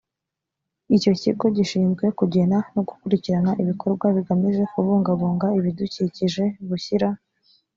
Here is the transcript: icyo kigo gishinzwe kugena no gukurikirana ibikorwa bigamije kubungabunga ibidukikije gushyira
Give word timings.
icyo 0.95 1.11
kigo 1.21 1.45
gishinzwe 1.57 2.05
kugena 2.19 2.57
no 2.73 2.81
gukurikirana 2.87 3.51
ibikorwa 3.61 4.05
bigamije 4.15 4.63
kubungabunga 4.71 5.47
ibidukikije 5.57 6.43
gushyira 6.69 7.07